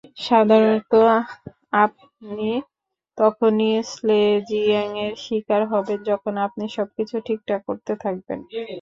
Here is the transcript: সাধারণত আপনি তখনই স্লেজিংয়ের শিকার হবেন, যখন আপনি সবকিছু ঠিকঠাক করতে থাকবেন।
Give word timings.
সাধারণত 0.19 0.93
আপনি 1.81 2.49
তখনই 3.17 3.71
স্লেজিংয়ের 3.91 5.13
শিকার 5.23 5.61
হবেন, 5.71 5.99
যখন 6.09 6.33
আপনি 6.47 6.63
সবকিছু 6.77 7.15
ঠিকঠাক 7.27 7.61
করতে 7.67 7.93
থাকবেন। 8.03 8.39